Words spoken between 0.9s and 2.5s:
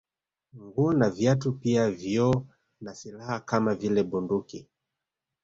na viatu pia vioo